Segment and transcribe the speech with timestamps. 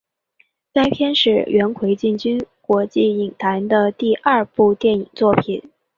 [0.73, 5.69] 该片是元奎进军国际影坛的第二部电影作品。